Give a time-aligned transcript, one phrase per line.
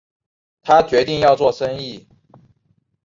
[0.63, 2.09] 他决定要做生意